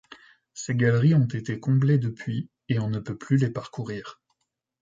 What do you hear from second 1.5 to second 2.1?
comblées